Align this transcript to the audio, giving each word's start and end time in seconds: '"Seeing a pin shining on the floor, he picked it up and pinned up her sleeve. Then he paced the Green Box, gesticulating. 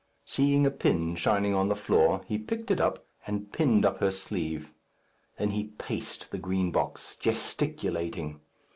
'"Seeing 0.25 0.65
a 0.65 0.71
pin 0.71 1.15
shining 1.15 1.53
on 1.53 1.67
the 1.67 1.75
floor, 1.75 2.21
he 2.25 2.39
picked 2.39 2.71
it 2.71 2.79
up 2.81 3.05
and 3.27 3.51
pinned 3.53 3.85
up 3.85 3.99
her 3.99 4.09
sleeve. 4.09 4.71
Then 5.37 5.51
he 5.51 5.65
paced 5.77 6.31
the 6.31 6.39
Green 6.39 6.71
Box, 6.71 7.15
gesticulating. 7.15 8.39